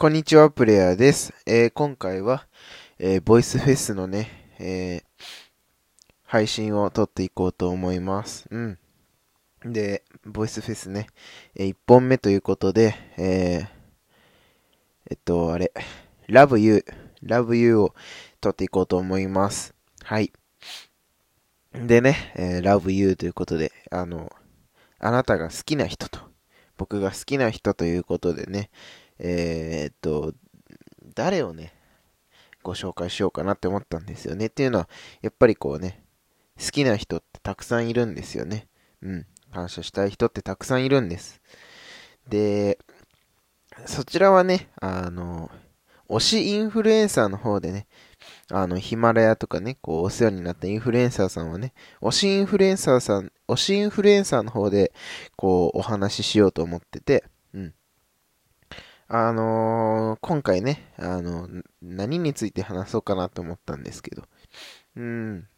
[0.00, 1.34] こんにちは、プレイヤーです。
[1.44, 2.46] えー、今回は、
[3.00, 4.30] えー、ボイスフェスのね、
[4.60, 5.02] えー、
[6.22, 8.46] 配信を撮っていこうと思います。
[8.48, 8.78] うん。
[9.64, 11.08] で、ボイスフェスね、
[11.56, 13.66] え、1本目ということで、え、
[15.10, 15.72] えっと、あれ、
[16.28, 16.84] Love You、
[17.24, 17.94] Love You を
[18.40, 19.74] 撮っていこうと思います。
[20.04, 20.32] はい。
[21.74, 24.32] でね、えー、Love You ということで、あの、
[25.00, 26.20] あなたが好きな人と、
[26.76, 28.70] 僕が好きな人ということでね、
[29.18, 30.34] えー、っと、
[31.14, 31.72] 誰をね、
[32.62, 34.46] ご紹介しようかなって思ったんですよね。
[34.46, 34.88] っていうのは、
[35.22, 36.02] やっぱりこうね、
[36.58, 38.68] 好きな人ってたくさんいるんですよね。
[39.02, 39.26] うん。
[39.52, 41.40] 感謝したい人ってたくさんいるんです。
[42.28, 42.78] で、
[43.86, 45.50] そちらはね、あの、
[46.08, 47.86] 推しインフルエンサーの方でね、
[48.50, 54.92] あの、ヒマラヤとかね、こう、お世話になったインフルエンサーさんはね、推しインフルエンサーさん、推しインフルエンサーの方で、
[55.36, 57.74] こう、お話ししようと思ってて、うん。
[59.10, 61.48] あのー、今回ね、あの、
[61.80, 64.24] 何について話そうかなと思ったんですけど、
[64.96, 65.48] うん。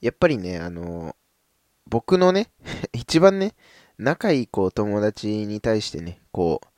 [0.00, 1.14] やっぱりね、あのー、
[1.86, 2.50] 僕のね、
[2.94, 3.54] 一番ね、
[3.98, 6.68] 仲いいこう友達に対してね、こう、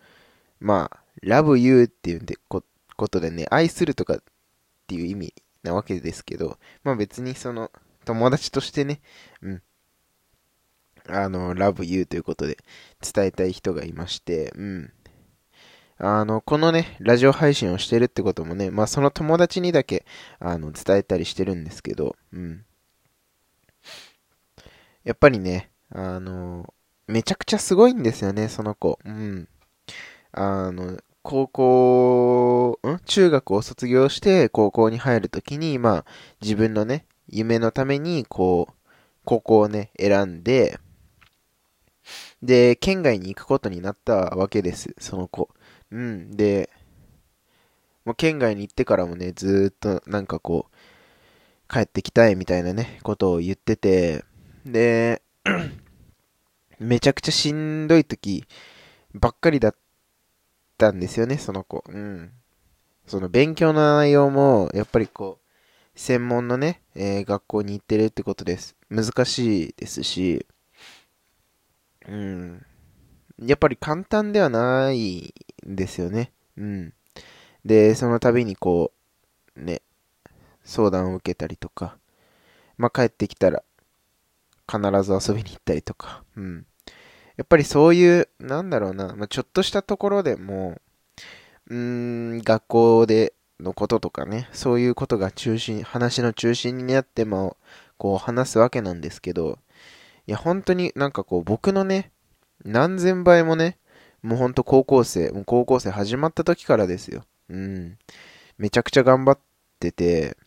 [0.59, 2.65] まあ、love you っていうんでこ、
[2.97, 4.23] ことでね、愛するとかっ
[4.89, 7.71] ていう意味なわけですけど、まあ別にその、
[8.05, 9.01] 友達としてね、
[9.43, 9.63] うん、
[11.07, 12.59] あの、love you ということで
[13.01, 14.93] 伝えたい人がいまして、うん。
[15.99, 20.05] あの、このね、ラジオ配信をしてるってこともね、まあその友達にだけ、
[20.41, 22.65] あの、伝えたりしてるんですけど、うん。
[25.05, 26.73] やっぱりね、あの、
[27.07, 28.99] めちゃくちゃすごいんですよね、その子。
[29.05, 29.49] うん。
[30.33, 32.99] あの、高校、ん？
[33.07, 36.05] 中学を卒業して高校に入るときに、まあ、
[36.43, 38.73] 自分のね、夢のために、こう、
[39.25, 40.79] 高校をね、選んで、
[42.43, 45.49] で、県外に行くことになったわけです、その子。
[45.95, 46.37] うん。
[46.37, 46.71] で、
[48.05, 54.25] もう県外に行ってからもね、ずっとなんかこう、帰ってきたいみたいなね、ことを言ってて、
[54.67, 55.23] で、
[56.81, 58.45] めちゃくちゃしんどい時
[59.15, 59.77] ばっかりだっ
[60.77, 61.85] たんですよね、その子。
[61.87, 62.33] うん。
[63.07, 68.75] その勉強の内容も、やっぱりこう、専門のね、えー、学校に行ってるってことです。
[68.91, 70.45] 難しいですし、
[72.09, 72.67] うん。
[73.39, 76.33] やっぱり簡単ではないですよね。
[76.57, 76.93] うん。
[77.65, 78.93] で、その度にこ
[79.57, 79.83] う、ね、
[80.65, 81.97] 相談を受けたりとか、
[82.77, 83.63] まあ、帰ってきたら、
[84.71, 86.67] 必ず遊びに行ったりとか、うん。
[87.37, 90.81] やっぱりそういう、なんだろうな、まあ、ちょっとしたところでも、
[91.69, 97.57] うん、学校でのこととかね、そういうことが中心、話の中心になっても、
[97.97, 99.59] こう話すわけなんですけど、
[100.27, 102.11] いや、本当になんかこう僕のね、
[102.65, 103.79] 何千倍もね、
[104.25, 107.27] もうほんと高校生、もう高校生始まった時からですよ。
[107.51, 107.99] うん。
[108.57, 109.39] めちゃくちゃ頑張っ
[109.79, 110.39] てて、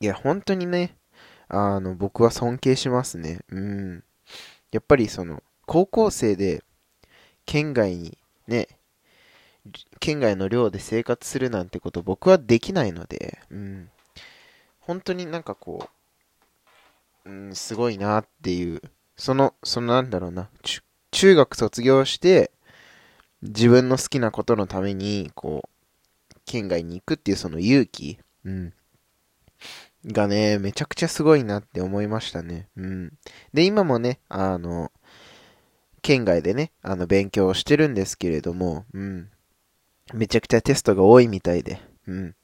[0.00, 0.96] いや、本当にね、
[1.48, 3.40] あの、僕は尊敬しますね。
[3.50, 4.04] うん。
[4.72, 6.64] やっぱりその、高校生で、
[7.44, 8.66] 県外にね、
[10.00, 13.90] 県外の寮で生活するなんてこと僕はできないので、うん。
[14.80, 15.90] 本当になんかこ
[17.26, 18.80] う、うん、すごいなっていう、
[19.18, 20.48] その、そのなんだろうな、
[21.10, 22.50] 中学卒業して、
[23.48, 28.72] 自分の好きなことのために、こう、県外に行くっていうその勇気、うん。
[30.06, 32.68] がね、めちゃくちゃすごいなって思いましたね。
[32.76, 33.12] うん。
[33.52, 34.92] で、今もね、あの、
[36.02, 39.30] 県外でね、あの、勉強をしてるんですけれども、うん。
[40.14, 42.36] めちゃくちゃテストが多いみたいで、うん。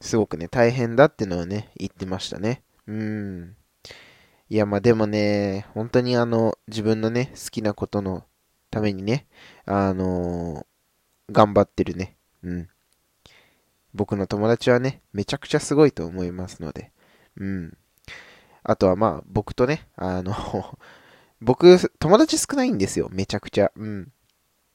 [0.00, 2.62] すごくね、大変だってのはね、言ってましたね。
[2.86, 3.56] うん。
[4.48, 8.24] いや、まあでもね、本当にあの、自分のね、好きなことの
[8.70, 9.26] ためにね、
[9.66, 12.16] あのー、頑張ってるね。
[12.42, 12.68] うん。
[13.94, 16.92] 僕の友達はね、めちゃくちゃすごいと思いますので。
[17.36, 17.76] うん。
[18.62, 20.34] あとはまあ、僕とね、あの
[21.40, 23.08] 僕、友達少ないんですよ。
[23.10, 23.72] めちゃくちゃ。
[23.74, 24.12] うん。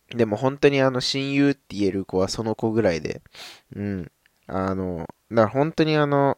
[0.09, 3.21] でも本当にあの、親友って言える子はその子ぐらいで。
[3.75, 4.12] うん。
[4.47, 6.38] あの、だから本当にあの、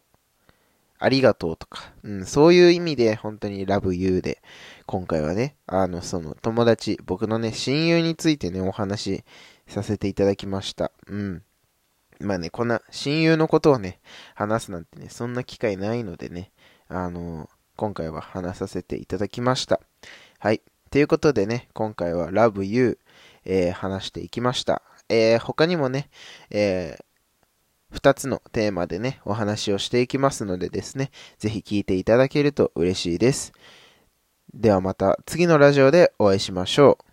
[1.00, 4.42] ありがとうとか、うん、そういう意味で本当に love you で、
[4.86, 9.24] 今回はね、あの、その友達、僕のね、親友についてね、お話し
[9.68, 10.92] させていただきました。
[11.08, 11.44] うん。
[12.20, 14.00] まあね、こんな親友のことをね、
[14.34, 16.52] 話すなんてね、そんな機会ないのでね、
[16.88, 19.80] あの、今回は話させていただきました。
[20.40, 20.62] はい。
[20.90, 22.98] ということでね、今回は love you、
[23.46, 24.82] えー、話していきました。
[25.10, 26.10] えー、他にもね、
[26.50, 27.06] えー、
[27.92, 33.54] 二つのテーマでね、お話をしていきますのでですね、ぜひ聞いていただけると嬉しいです。
[34.54, 37.07] ではまた次のラジオでお会いしましょう。